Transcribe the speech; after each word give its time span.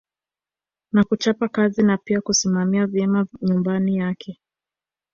Na 0.91 1.03
kuchapa 1.03 1.47
kazi 1.49 1.83
na 1.83 1.97
pia 1.97 2.21
kusimamia 2.21 2.87
vyema 2.87 3.27
nyumba 3.41 3.81
yake 3.91 4.41